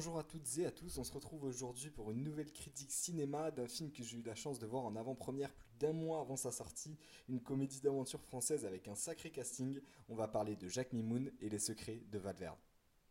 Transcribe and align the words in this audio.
toutes 0.00 0.58
et 0.58 0.66
à 0.66 0.70
tous, 0.70 0.98
on 0.98 1.04
se 1.04 1.12
retrouve 1.12 1.44
aujourd'hui 1.44 1.90
pour 1.90 2.10
une 2.10 2.22
nouvelle 2.24 2.50
critique 2.52 2.90
cinéma 2.90 3.50
d'un 3.50 3.66
film 3.68 3.90
que 3.90 4.02
j'ai 4.02 4.16
eu 4.18 4.22
la 4.22 4.34
chance 4.34 4.58
de 4.58 4.66
voir 4.66 4.84
en 4.84 4.96
avant-première 4.96 5.50
plus 5.52 5.70
d'un 5.78 5.92
mois 5.92 6.20
avant 6.20 6.36
sa 6.36 6.50
sortie, 6.50 6.96
une 7.28 7.40
comédie 7.40 7.80
d'aventure 7.80 8.20
française 8.22 8.64
avec 8.64 8.88
un 8.88 8.94
sacré 8.94 9.30
casting. 9.30 9.80
On 10.08 10.14
va 10.14 10.28
parler 10.28 10.56
de 10.56 10.68
Jacques 10.68 10.92
Mimoun 10.92 11.30
et 11.40 11.48
les 11.48 11.58
secrets 11.58 12.00
de 12.10 12.18
Valverde. 12.18 12.56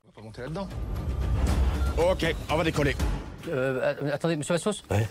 On 0.03 0.07
va 0.07 0.13
pas 0.13 0.21
monter 0.21 0.41
là-dedans. 0.41 0.67
Ok, 1.97 2.25
on 2.49 2.57
va 2.57 2.63
décoller. 2.63 2.95
Euh, 3.47 3.95
attendez, 4.11 4.35
monsieur 4.35 4.53
Vassos 4.55 4.83
Ouais. 4.89 5.07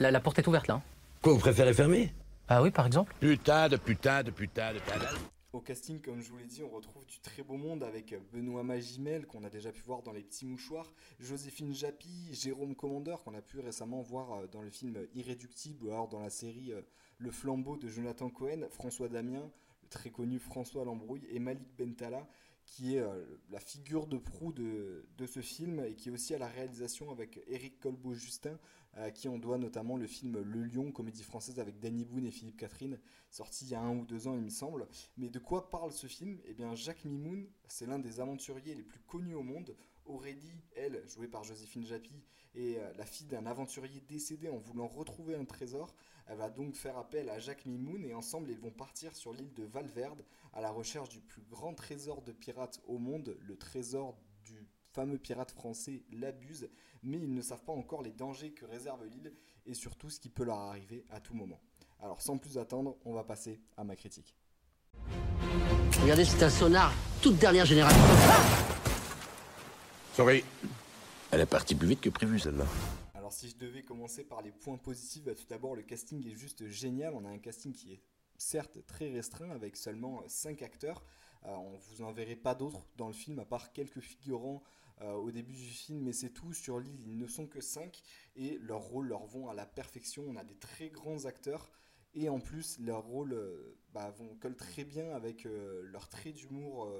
la, 0.00 0.10
la 0.10 0.20
porte 0.20 0.38
est 0.38 0.46
ouverte 0.46 0.66
là. 0.68 0.74
hein 0.74 0.82
Quoi, 1.22 1.32
vous 1.34 1.38
préférez 1.40 1.74
fermer? 1.74 2.12
Ah 2.48 2.62
oui, 2.62 2.70
par 2.70 2.86
exemple 2.86 3.14
Putain 3.20 3.68
de 3.68 3.76
putain 3.76 4.22
de 4.22 4.30
putain 4.30 4.72
de 4.72 4.78
putain. 4.78 4.98
Au 5.54 5.62
casting, 5.62 5.98
comme 6.02 6.20
je 6.20 6.30
vous 6.30 6.36
l'ai 6.36 6.44
dit, 6.44 6.62
on 6.62 6.68
retrouve 6.68 7.06
du 7.06 7.20
très 7.20 7.42
beau 7.42 7.56
monde 7.56 7.82
avec 7.82 8.14
Benoît 8.32 8.62
Magimel, 8.62 9.26
qu'on 9.26 9.44
a 9.44 9.48
déjà 9.48 9.72
pu 9.72 9.80
voir 9.80 10.02
dans 10.02 10.12
Les 10.12 10.22
Petits 10.22 10.44
Mouchoirs, 10.44 10.92
Joséphine 11.20 11.72
Japy, 11.72 12.28
Jérôme 12.32 12.74
Commandeur, 12.76 13.24
qu'on 13.24 13.32
a 13.32 13.40
pu 13.40 13.58
récemment 13.58 14.02
voir 14.02 14.30
euh, 14.32 14.46
dans 14.46 14.60
le 14.60 14.68
film 14.68 14.98
Irréductible, 15.14 15.86
ou 15.86 15.88
alors 15.88 16.06
dans 16.06 16.20
la 16.20 16.28
série 16.28 16.72
euh, 16.72 16.82
Le 17.16 17.30
Flambeau 17.30 17.78
de 17.78 17.88
Jonathan 17.88 18.28
Cohen, 18.28 18.66
François 18.68 19.08
Damien, 19.08 19.50
le 19.82 19.88
très 19.88 20.10
connu 20.10 20.38
François 20.38 20.84
Lambrouille, 20.84 21.26
et 21.30 21.38
Malik 21.38 21.74
Bentala, 21.78 22.28
qui 22.70 22.96
est 22.96 23.00
euh, 23.00 23.24
la 23.50 23.60
figure 23.60 24.06
de 24.06 24.18
proue 24.18 24.52
de, 24.52 25.06
de 25.16 25.26
ce 25.26 25.40
film, 25.40 25.80
et 25.80 25.94
qui 25.94 26.10
est 26.10 26.12
aussi 26.12 26.34
à 26.34 26.38
la 26.38 26.48
réalisation 26.48 27.10
avec 27.10 27.40
Éric 27.46 27.80
Colbeau-Justin, 27.80 28.58
à 28.92 29.10
qui 29.10 29.28
on 29.28 29.38
doit 29.38 29.58
notamment 29.58 29.96
le 29.96 30.06
film 30.06 30.40
Le 30.42 30.62
Lion, 30.62 30.92
comédie 30.92 31.22
française 31.22 31.60
avec 31.60 31.78
Danny 31.80 32.04
Boone 32.04 32.26
et 32.26 32.30
Philippe 32.30 32.58
Catherine, 32.58 32.98
sorti 33.30 33.64
il 33.64 33.70
y 33.70 33.74
a 33.74 33.80
un 33.80 33.96
ou 33.96 34.04
deux 34.04 34.28
ans, 34.28 34.34
il 34.34 34.42
me 34.42 34.50
semble. 34.50 34.86
Mais 35.16 35.30
de 35.30 35.38
quoi 35.38 35.70
parle 35.70 35.92
ce 35.92 36.06
film? 36.06 36.38
Eh 36.44 36.54
bien, 36.54 36.74
Jacques 36.74 37.04
Mimoun, 37.04 37.46
c'est 37.68 37.86
l'un 37.86 37.98
des 37.98 38.20
aventuriers 38.20 38.74
les 38.74 38.82
plus 38.82 39.00
connus 39.00 39.34
au 39.34 39.42
monde. 39.42 39.74
Aurélie, 40.08 40.64
elle, 40.74 41.02
jouée 41.06 41.28
par 41.28 41.44
Joséphine 41.44 41.84
Japy, 41.84 42.22
est 42.54 42.78
euh, 42.78 42.92
la 42.96 43.04
fille 43.04 43.26
d'un 43.26 43.46
aventurier 43.46 44.00
décédé 44.08 44.48
en 44.48 44.56
voulant 44.56 44.88
retrouver 44.88 45.36
un 45.36 45.44
trésor. 45.44 45.94
Elle 46.26 46.38
va 46.38 46.48
donc 46.48 46.74
faire 46.74 46.96
appel 46.96 47.28
à 47.28 47.38
Jacques 47.38 47.66
Mimoun 47.66 48.04
et 48.04 48.14
ensemble 48.14 48.50
ils 48.50 48.58
vont 48.58 48.70
partir 48.70 49.14
sur 49.14 49.32
l'île 49.32 49.52
de 49.54 49.64
Valverde 49.64 50.24
à 50.52 50.60
la 50.60 50.70
recherche 50.70 51.08
du 51.10 51.20
plus 51.20 51.42
grand 51.42 51.74
trésor 51.74 52.22
de 52.22 52.32
pirates 52.32 52.80
au 52.86 52.98
monde, 52.98 53.36
le 53.40 53.56
trésor 53.56 54.18
du 54.44 54.66
fameux 54.92 55.18
pirate 55.18 55.50
français 55.50 56.02
l'abuse, 56.10 56.68
mais 57.02 57.18
ils 57.18 57.32
ne 57.32 57.42
savent 57.42 57.64
pas 57.64 57.72
encore 57.72 58.02
les 58.02 58.12
dangers 58.12 58.52
que 58.52 58.64
réserve 58.64 59.04
l'île 59.04 59.32
et 59.66 59.74
surtout 59.74 60.10
ce 60.10 60.20
qui 60.20 60.30
peut 60.30 60.44
leur 60.44 60.58
arriver 60.58 61.04
à 61.10 61.20
tout 61.20 61.34
moment. 61.34 61.60
Alors 62.00 62.22
sans 62.22 62.38
plus 62.38 62.58
attendre, 62.58 62.96
on 63.04 63.12
va 63.12 63.24
passer 63.24 63.60
à 63.76 63.84
ma 63.84 63.94
critique. 63.94 64.34
Regardez, 66.02 66.24
c'est 66.24 66.42
un 66.42 66.50
sonar 66.50 66.92
toute 67.20 67.36
dernière 67.38 67.66
génération. 67.66 68.77
Sorry. 70.18 70.42
Elle 71.30 71.42
est 71.42 71.46
partie 71.46 71.76
plus 71.76 71.86
vite 71.86 72.00
que 72.00 72.10
prévu, 72.10 72.40
celle-là. 72.40 72.66
Alors 73.14 73.32
si 73.32 73.50
je 73.50 73.56
devais 73.56 73.84
commencer 73.84 74.24
par 74.24 74.42
les 74.42 74.50
points 74.50 74.76
positifs, 74.76 75.22
bah, 75.22 75.36
tout 75.36 75.46
d'abord 75.48 75.76
le 75.76 75.82
casting 75.82 76.26
est 76.26 76.34
juste 76.34 76.66
génial. 76.66 77.14
On 77.14 77.24
a 77.24 77.28
un 77.28 77.38
casting 77.38 77.72
qui 77.72 77.92
est 77.92 78.00
certes 78.36 78.84
très 78.84 79.12
restreint 79.12 79.50
avec 79.50 79.76
seulement 79.76 80.24
5 80.26 80.62
acteurs. 80.62 81.04
Euh, 81.46 81.50
on 81.50 81.76
vous 81.76 82.02
en 82.02 82.10
verrez 82.10 82.34
pas 82.34 82.56
d'autres 82.56 82.84
dans 82.96 83.06
le 83.06 83.12
film 83.12 83.38
à 83.38 83.44
part 83.44 83.72
quelques 83.72 84.00
figurants 84.00 84.60
euh, 85.02 85.12
au 85.12 85.30
début 85.30 85.54
du 85.54 85.68
film, 85.68 86.00
mais 86.00 86.12
c'est 86.12 86.30
tout. 86.30 86.52
Sur 86.52 86.80
l'île, 86.80 87.06
ils 87.06 87.16
ne 87.16 87.28
sont 87.28 87.46
que 87.46 87.60
5 87.60 88.02
et 88.34 88.58
leurs 88.58 88.82
rôles 88.82 89.06
leur 89.06 89.24
vont 89.24 89.48
à 89.48 89.54
la 89.54 89.66
perfection. 89.66 90.24
On 90.26 90.34
a 90.34 90.42
des 90.42 90.56
très 90.56 90.88
grands 90.88 91.26
acteurs 91.26 91.70
et 92.14 92.28
en 92.28 92.40
plus 92.40 92.80
leurs 92.80 93.04
rôles 93.04 93.34
euh, 93.34 93.78
bah, 93.92 94.10
vont 94.18 94.34
collent 94.40 94.56
très 94.56 94.82
bien 94.82 95.12
avec 95.12 95.46
euh, 95.46 95.80
leur 95.84 96.08
trait 96.08 96.32
d'humour. 96.32 96.92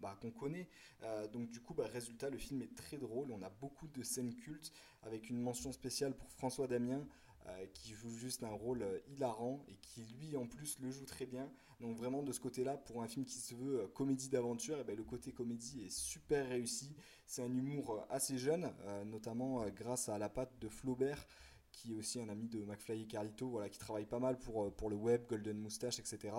Bah, 0.00 0.16
qu'on 0.20 0.30
connaît. 0.30 0.68
Euh, 1.02 1.26
donc 1.28 1.50
du 1.50 1.60
coup, 1.60 1.74
bah, 1.74 1.86
résultat, 1.86 2.30
le 2.30 2.38
film 2.38 2.62
est 2.62 2.74
très 2.74 2.98
drôle. 2.98 3.30
On 3.30 3.42
a 3.42 3.50
beaucoup 3.50 3.88
de 3.88 4.02
scènes 4.02 4.34
cultes 4.34 4.72
avec 5.02 5.30
une 5.30 5.40
mention 5.40 5.72
spéciale 5.72 6.14
pour 6.14 6.30
François 6.32 6.66
Damien 6.66 7.06
euh, 7.46 7.66
qui 7.74 7.94
joue 7.94 8.10
juste 8.10 8.42
un 8.42 8.50
rôle 8.50 8.82
euh, 8.82 8.98
hilarant 9.08 9.64
et 9.68 9.76
qui 9.76 10.02
lui 10.18 10.36
en 10.36 10.46
plus 10.46 10.78
le 10.80 10.90
joue 10.90 11.06
très 11.06 11.26
bien. 11.26 11.50
Donc 11.80 11.96
vraiment 11.96 12.22
de 12.22 12.32
ce 12.32 12.40
côté-là, 12.40 12.76
pour 12.76 13.02
un 13.02 13.08
film 13.08 13.24
qui 13.24 13.38
se 13.38 13.54
veut 13.54 13.86
comédie 13.88 14.28
d'aventure, 14.28 14.78
eh 14.80 14.84
ben, 14.84 14.96
le 14.96 15.04
côté 15.04 15.32
comédie 15.32 15.84
est 15.84 15.90
super 15.90 16.48
réussi. 16.48 16.94
C'est 17.26 17.42
un 17.42 17.54
humour 17.54 18.06
assez 18.08 18.38
jeune, 18.38 18.72
notamment 19.04 19.66
grâce 19.68 20.08
à 20.08 20.16
la 20.16 20.30
patte 20.30 20.58
de 20.58 20.68
Flaubert 20.68 21.26
qui 21.72 21.92
est 21.92 21.94
aussi 21.94 22.18
un 22.18 22.30
ami 22.30 22.48
de 22.48 22.64
McFly 22.64 23.02
et 23.02 23.06
Carlito, 23.06 23.50
voilà, 23.50 23.68
qui 23.68 23.78
travaille 23.78 24.06
pas 24.06 24.18
mal 24.18 24.38
pour, 24.38 24.72
pour 24.76 24.88
le 24.88 24.96
web, 24.96 25.26
Golden 25.28 25.58
Moustache, 25.58 25.98
etc. 25.98 26.34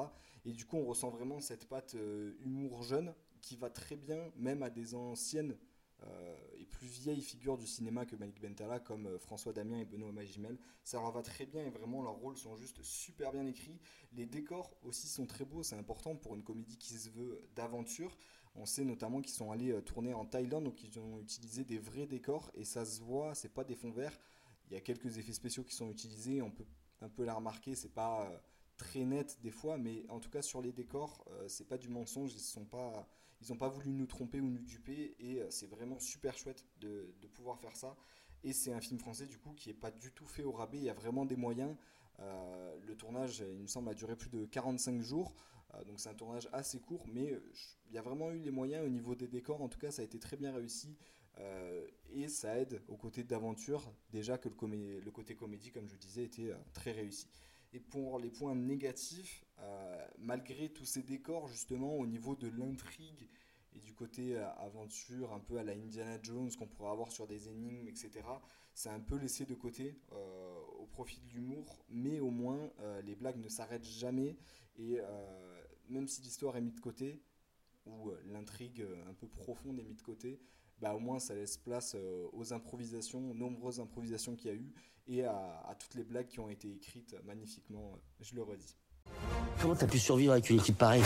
Et 0.45 0.51
du 0.51 0.66
coup, 0.66 0.78
on 0.78 0.85
ressent 0.85 1.12
vraiment 1.12 1.39
cette 1.39 1.68
patte 1.68 1.95
humour 2.44 2.81
jeune 2.81 3.13
qui 3.47 3.55
va 3.55 3.69
très 3.69 3.95
bien, 3.95 4.29
même 4.35 4.61
à 4.61 4.69
des 4.69 4.93
anciennes 4.93 5.55
euh, 6.03 6.35
et 6.59 6.65
plus 6.65 6.87
vieilles 6.87 7.21
figures 7.21 7.57
du 7.57 7.65
cinéma 7.65 8.05
que 8.05 8.17
Malik 8.17 8.41
Bentala, 8.41 8.79
comme 8.79 9.07
euh, 9.07 9.17
François 9.17 9.53
Damien 9.53 9.79
et 9.79 9.85
Benoît 9.85 10.11
Magimel. 10.11 10.59
Ça 10.83 10.99
leur 10.99 11.11
va 11.11 11.21
très 11.21 11.45
bien 11.45 11.65
et 11.65 11.69
vraiment 11.69 12.03
leurs 12.03 12.15
rôles 12.15 12.35
sont 12.35 12.57
juste 12.57 12.83
super 12.83 13.31
bien 13.31 13.45
écrits. 13.47 13.79
Les 14.11 14.25
décors 14.25 14.75
aussi 14.83 15.07
sont 15.07 15.25
très 15.25 15.45
beaux, 15.45 15.63
c'est 15.63 15.77
important 15.77 16.15
pour 16.17 16.35
une 16.35 16.43
comédie 16.43 16.77
qui 16.77 16.93
se 16.93 17.09
veut 17.09 17.41
d'aventure. 17.55 18.17
On 18.55 18.65
sait 18.65 18.83
notamment 18.83 19.21
qu'ils 19.21 19.33
sont 19.33 19.49
allés 19.49 19.71
euh, 19.71 19.81
tourner 19.81 20.13
en 20.13 20.25
Thaïlande, 20.25 20.65
donc 20.65 20.83
ils 20.83 20.99
ont 20.99 21.21
utilisé 21.21 21.63
des 21.63 21.79
vrais 21.79 22.05
décors 22.05 22.51
et 22.53 22.65
ça 22.65 22.85
se 22.85 23.01
voit, 23.01 23.33
c'est 23.33 23.53
pas 23.53 23.63
des 23.63 23.75
fonds 23.75 23.91
verts. 23.91 24.19
Il 24.69 24.73
y 24.73 24.75
a 24.75 24.81
quelques 24.81 25.17
effets 25.17 25.33
spéciaux 25.33 25.63
qui 25.63 25.73
sont 25.73 25.89
utilisés, 25.89 26.41
on 26.41 26.51
peut 26.51 26.65
un 26.99 27.07
peu 27.07 27.23
les 27.23 27.31
remarquer, 27.31 27.75
c'est 27.75 27.93
pas 27.93 28.29
très 28.77 29.05
net 29.05 29.39
des 29.41 29.51
fois, 29.51 29.77
mais 29.77 30.05
en 30.09 30.19
tout 30.19 30.29
cas 30.29 30.41
sur 30.41 30.61
les 30.61 30.71
décors, 30.71 31.25
euh, 31.31 31.47
c'est 31.47 31.67
pas 31.67 31.77
du 31.77 31.89
mensonge, 31.89 32.33
ils 32.33 32.39
sont 32.39 32.65
pas, 32.65 33.07
ils 33.41 33.53
ont 33.53 33.57
pas 33.57 33.69
voulu 33.69 33.91
nous 33.91 34.07
tromper 34.07 34.39
ou 34.39 34.49
nous 34.49 34.63
duper, 34.63 35.15
et 35.19 35.41
euh, 35.41 35.47
c'est 35.49 35.67
vraiment 35.67 35.99
super 35.99 36.38
chouette 36.38 36.65
de, 36.79 37.13
pouvoir 37.33 37.59
faire 37.59 37.75
ça. 37.75 37.95
Et 38.43 38.53
c'est 38.53 38.71
un 38.71 38.81
film 38.81 38.99
français 38.99 39.25
du 39.25 39.38
coup 39.38 39.53
qui 39.53 39.69
est 39.69 39.75
pas 39.75 39.91
du 39.91 40.11
tout 40.11 40.25
fait 40.25 40.43
au 40.43 40.51
rabais, 40.51 40.77
il 40.77 40.83
y 40.83 40.89
a 40.89 40.93
vraiment 40.93 41.25
des 41.25 41.35
moyens. 41.35 41.75
Euh, 42.19 42.77
le 42.88 42.95
tournage, 42.95 43.43
il 43.47 43.61
me 43.61 43.67
semble, 43.67 43.89
a 43.89 43.93
duré 43.93 44.15
plus 44.15 44.29
de 44.29 44.45
45 44.45 45.01
jours, 45.01 45.35
euh, 45.75 45.83
donc 45.83 45.99
c'est 45.99 46.09
un 46.09 46.15
tournage 46.15 46.49
assez 46.51 46.79
court, 46.79 47.05
mais 47.13 47.39
il 47.88 47.94
y 47.94 47.97
a 47.97 48.01
vraiment 48.01 48.31
eu 48.31 48.39
les 48.39 48.51
moyens 48.51 48.85
au 48.85 48.89
niveau 48.89 49.13
des 49.15 49.27
décors, 49.27 49.61
en 49.61 49.69
tout 49.69 49.79
cas 49.79 49.91
ça 49.91 50.01
a 50.01 50.05
été 50.05 50.19
très 50.19 50.38
bien 50.38 50.53
réussi. 50.53 50.95
Et 52.13 52.29
ça 52.29 52.57
aide 52.57 52.81
au 52.88 52.97
côté 52.97 53.23
d'aventure, 53.23 53.94
déjà 54.09 54.39
que 54.39 54.49
le, 54.49 54.99
le 54.99 55.11
côté 55.11 55.35
comédie, 55.35 55.69
comme 55.69 55.88
je 55.88 55.95
disais, 55.95 56.23
était 56.23 56.51
très 56.73 56.94
réussi. 56.94 57.27
Et 57.73 57.79
pour 57.79 58.19
les 58.19 58.29
points 58.29 58.55
négatifs, 58.55 59.45
euh, 59.59 60.07
malgré 60.19 60.69
tous 60.69 60.85
ces 60.85 61.03
décors, 61.03 61.47
justement, 61.47 61.95
au 61.97 62.05
niveau 62.05 62.35
de 62.35 62.47
l'intrigue 62.47 63.28
et 63.73 63.79
du 63.79 63.94
côté 63.94 64.38
euh, 64.38 64.50
aventure, 64.55 65.33
un 65.33 65.39
peu 65.39 65.57
à 65.57 65.63
la 65.63 65.73
Indiana 65.73 66.17
Jones 66.22 66.50
qu'on 66.57 66.67
pourrait 66.67 66.91
avoir 66.91 67.11
sur 67.11 67.27
des 67.27 67.50
énigmes, 67.50 67.88
etc., 67.88 68.11
c'est 68.73 68.89
un 68.89 69.00
peu 69.00 69.17
laissé 69.17 69.45
de 69.45 69.56
côté 69.56 70.00
euh, 70.11 70.59
au 70.79 70.85
profit 70.85 71.19
de 71.19 71.33
l'humour, 71.33 71.83
mais 71.89 72.19
au 72.19 72.29
moins 72.29 72.69
les 73.03 73.16
blagues 73.16 73.39
ne 73.39 73.50
s'arrêtent 73.50 73.83
jamais, 73.83 74.38
et 74.77 75.00
même 75.89 76.07
si 76.07 76.22
l'histoire 76.22 76.56
est 76.57 76.61
mise 76.61 76.75
de 76.75 76.79
côté, 76.79 77.23
ou 77.88 78.11
l'intrigue 78.25 78.85
un 79.07 79.16
peu 79.16 79.27
profonde 79.27 79.79
est 79.79 79.83
mise 79.83 79.97
de 79.97 80.03
côté, 80.03 80.39
bah, 80.79 80.94
au 80.94 81.00
moins 81.00 81.17
ça 81.17 81.33
laisse 81.33 81.57
place 81.57 81.95
aux 82.33 82.53
improvisations, 82.53 83.31
aux 83.31 83.33
nombreuses 83.33 83.79
improvisations 83.79 84.35
qu'il 84.35 84.51
y 84.51 84.53
a 84.53 84.57
eu, 84.57 84.72
et 85.07 85.23
à, 85.23 85.34
à 85.68 85.75
toutes 85.75 85.95
les 85.95 86.03
blagues 86.03 86.28
qui 86.28 86.40
ont 86.40 86.50
été 86.50 86.72
écrites 86.72 87.16
magnifiquement, 87.25 87.97
je 88.22 88.35
le 88.35 88.44
redis. 88.44 88.75
Comment 89.62 89.75
t'as 89.75 89.88
pu 89.88 90.00
survivre 90.00 90.34
avec 90.34 90.50
une 90.50 90.59
équipe 90.59 90.78
pareille 90.78 91.01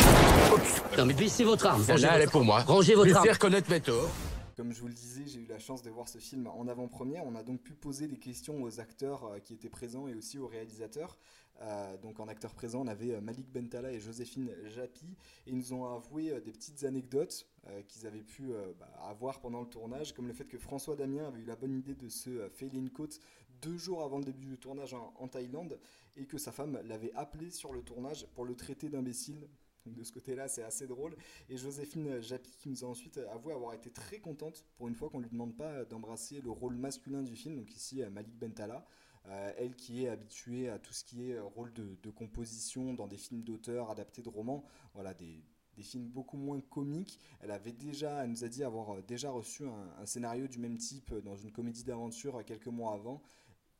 Non 0.97 1.05
mais 1.05 1.13
baissez 1.13 1.43
votre 1.43 1.65
arme. 1.67 1.81
Rangez 1.81 1.93
Celle-là, 1.93 2.15
elle 2.15 2.23
est 2.23 2.31
pour 2.31 2.43
moi. 2.43 2.61
rangez 2.63 2.95
votre 2.95 3.09
Je 3.09 3.15
arme. 3.15 3.25
sais 3.25 3.31
reconnaître 3.33 3.69
mes 3.69 3.79
torts. 3.81 4.09
Comme 4.57 4.73
je 4.73 4.81
vous 4.81 4.87
le 4.87 4.93
disais, 4.93 5.23
j'ai 5.27 5.39
eu 5.39 5.45
la 5.47 5.59
chance 5.59 5.81
de 5.81 5.89
voir 5.89 6.07
ce 6.09 6.17
film 6.17 6.47
en 6.47 6.67
avant-première. 6.67 7.25
On 7.25 7.35
a 7.35 7.43
donc 7.43 7.61
pu 7.61 7.73
poser 7.73 8.07
des 8.07 8.17
questions 8.17 8.61
aux 8.61 8.79
acteurs 8.79 9.23
euh, 9.25 9.39
qui 9.39 9.53
étaient 9.53 9.69
présents 9.69 10.07
et 10.07 10.13
aussi 10.15 10.37
aux 10.39 10.47
réalisateurs. 10.47 11.17
Euh, 11.61 11.95
donc 11.97 12.19
en 12.19 12.27
acteurs 12.27 12.53
présents, 12.53 12.81
on 12.81 12.87
avait 12.87 13.13
euh, 13.13 13.21
Malik 13.21 13.51
Bentala 13.51 13.91
et 13.91 13.99
Joséphine 13.99 14.51
Japy. 14.65 15.05
Et 15.47 15.51
ils 15.51 15.57
nous 15.57 15.73
ont 15.73 15.85
avoué 15.95 16.31
des 16.41 16.51
petites 16.51 16.83
anecdotes 16.83 17.47
euh, 17.67 17.81
qu'ils 17.87 18.05
avaient 18.07 18.23
pu 18.23 18.51
euh, 18.51 18.73
bah, 18.79 18.89
avoir 19.09 19.39
pendant 19.39 19.61
le 19.61 19.67
tournage, 19.67 20.13
comme 20.13 20.27
le 20.27 20.33
fait 20.33 20.45
que 20.45 20.57
François 20.57 20.95
Damien 20.95 21.25
avait 21.27 21.39
eu 21.39 21.45
la 21.45 21.55
bonne 21.55 21.73
idée 21.73 21.95
de 21.95 22.09
se 22.09 22.29
euh, 22.29 22.49
une 22.73 22.89
côte 22.89 23.19
deux 23.61 23.77
jours 23.77 24.03
avant 24.03 24.17
le 24.17 24.23
début 24.23 24.45
du 24.45 24.57
tournage 24.57 24.93
en, 24.93 25.27
Thaïlande 25.27 25.79
et 26.17 26.25
que 26.25 26.37
sa 26.37 26.51
femme 26.51 26.79
l'avait 26.85 27.13
appelé 27.13 27.51
sur 27.51 27.73
le 27.73 27.81
tournage 27.81 28.27
pour 28.33 28.45
le 28.45 28.55
traiter 28.55 28.89
d'imbécile. 28.89 29.47
De 29.85 30.03
ce 30.03 30.11
côté-là, 30.11 30.47
c'est 30.47 30.63
assez 30.63 30.85
drôle. 30.85 31.15
Et 31.49 31.57
Joséphine 31.57 32.21
Japy 32.21 32.55
qui 32.57 32.69
nous 32.69 32.83
a 32.83 32.87
ensuite 32.87 33.17
avoué 33.31 33.53
avoir 33.53 33.73
été 33.73 33.89
très 33.89 34.19
contente 34.19 34.65
pour 34.77 34.87
une 34.87 34.95
fois 34.95 35.09
qu'on 35.09 35.19
lui 35.19 35.29
demande 35.29 35.55
pas 35.55 35.85
d'embrasser 35.85 36.41
le 36.41 36.51
rôle 36.51 36.75
masculin 36.75 37.23
du 37.23 37.35
film, 37.35 37.55
donc 37.55 37.71
ici 37.73 38.03
Malik 38.11 38.37
Bentala. 38.37 38.85
Euh, 39.27 39.53
elle 39.57 39.75
qui 39.75 40.03
est 40.03 40.09
habituée 40.09 40.69
à 40.69 40.79
tout 40.79 40.93
ce 40.93 41.03
qui 41.03 41.29
est 41.29 41.39
rôle 41.39 41.71
de, 41.73 42.09
composition 42.09 42.93
dans 42.93 43.07
des 43.07 43.17
films 43.17 43.43
d'auteur 43.43 43.91
adaptés 43.91 44.23
de 44.23 44.29
romans, 44.29 44.63
voilà, 44.95 45.13
des, 45.13 45.43
des 45.75 45.83
films 45.83 46.07
beaucoup 46.07 46.37
moins 46.37 46.59
comiques. 46.61 47.19
Elle 47.39 47.51
avait 47.51 47.71
déjà, 47.71 48.23
elle 48.23 48.31
nous 48.31 48.43
a 48.43 48.47
dit 48.47 48.63
avoir 48.63 49.01
déjà 49.03 49.31
reçu 49.31 49.65
un, 49.65 50.05
scénario 50.05 50.47
du 50.47 50.59
même 50.59 50.77
type 50.77 51.13
dans 51.23 51.35
une 51.35 51.51
comédie 51.51 51.83
d'aventure 51.83 52.43
quelques 52.45 52.67
mois 52.67 52.93
avant, 52.93 53.21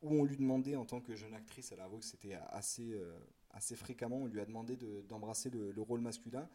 où 0.01 0.15
on 0.19 0.23
lui 0.25 0.37
demandait 0.37 0.75
en 0.75 0.85
tant 0.85 1.01
que 1.01 1.15
jeune 1.15 1.33
actrice, 1.33 1.71
elle 1.71 1.79
a 1.79 1.85
avoué 1.85 1.99
que 1.99 2.05
c'était 2.05 2.33
assez, 2.49 2.93
euh, 2.93 3.17
assez 3.51 3.75
fréquemment, 3.75 4.17
on 4.17 4.25
lui 4.27 4.39
a 4.41 4.45
demandé 4.45 4.75
de- 4.75 5.01
d'embrasser 5.07 5.49
le, 5.49 5.71
le 5.71 5.81
rôle 5.81 6.01
masculin. 6.01 6.49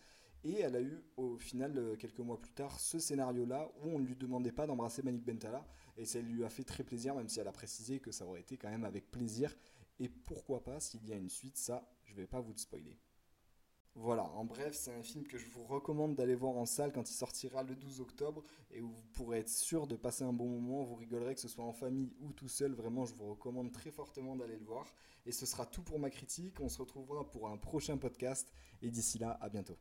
Et 0.44 0.60
elle 0.60 0.76
a 0.76 0.80
eu 0.80 1.02
au 1.16 1.36
final, 1.38 1.76
euh, 1.76 1.96
quelques 1.96 2.20
mois 2.20 2.40
plus 2.40 2.52
tard, 2.52 2.78
ce 2.78 2.98
scénario-là 2.98 3.70
où 3.82 3.88
on 3.90 3.98
ne 3.98 4.06
lui 4.06 4.16
demandait 4.16 4.52
pas 4.52 4.66
d'embrasser 4.66 5.02
Manik 5.02 5.24
Bentala. 5.24 5.66
Et 5.96 6.04
ça 6.04 6.20
lui 6.20 6.44
a 6.44 6.48
fait 6.50 6.64
très 6.64 6.84
plaisir, 6.84 7.14
même 7.14 7.28
si 7.28 7.40
elle 7.40 7.48
a 7.48 7.52
précisé 7.52 8.00
que 8.00 8.12
ça 8.12 8.26
aurait 8.26 8.40
été 8.40 8.56
quand 8.56 8.68
même 8.68 8.84
avec 8.84 9.10
plaisir. 9.10 9.54
Et 9.98 10.08
pourquoi 10.08 10.62
pas, 10.62 10.78
s'il 10.78 11.04
y 11.06 11.12
a 11.12 11.16
une 11.16 11.30
suite, 11.30 11.56
ça, 11.56 11.88
je 12.04 12.14
vais 12.14 12.26
pas 12.26 12.40
vous 12.40 12.52
le 12.52 12.58
spoiler. 12.58 12.96
Voilà, 13.98 14.24
en 14.24 14.44
bref, 14.44 14.74
c'est 14.74 14.92
un 14.92 15.02
film 15.02 15.26
que 15.26 15.38
je 15.38 15.48
vous 15.48 15.64
recommande 15.64 16.14
d'aller 16.14 16.34
voir 16.34 16.54
en 16.54 16.66
salle 16.66 16.92
quand 16.92 17.08
il 17.10 17.14
sortira 17.14 17.62
le 17.62 17.74
12 17.74 18.02
octobre 18.02 18.42
et 18.70 18.82
où 18.82 18.90
vous 18.90 19.06
pourrez 19.14 19.38
être 19.38 19.48
sûr 19.48 19.86
de 19.86 19.96
passer 19.96 20.22
un 20.22 20.34
bon 20.34 20.50
moment, 20.50 20.82
vous 20.84 20.96
rigolerez 20.96 21.34
que 21.34 21.40
ce 21.40 21.48
soit 21.48 21.64
en 21.64 21.72
famille 21.72 22.12
ou 22.20 22.30
tout 22.34 22.46
seul, 22.46 22.74
vraiment 22.74 23.06
je 23.06 23.14
vous 23.14 23.30
recommande 23.30 23.72
très 23.72 23.90
fortement 23.90 24.36
d'aller 24.36 24.58
le 24.58 24.64
voir. 24.66 24.86
Et 25.24 25.32
ce 25.32 25.46
sera 25.46 25.64
tout 25.64 25.82
pour 25.82 25.98
ma 25.98 26.10
critique, 26.10 26.60
on 26.60 26.68
se 26.68 26.78
retrouvera 26.78 27.30
pour 27.30 27.48
un 27.48 27.56
prochain 27.56 27.96
podcast 27.96 28.52
et 28.82 28.90
d'ici 28.90 29.18
là, 29.18 29.38
à 29.40 29.48
bientôt. 29.48 29.78